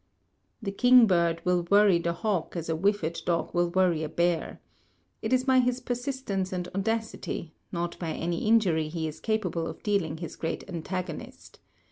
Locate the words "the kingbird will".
0.63-1.67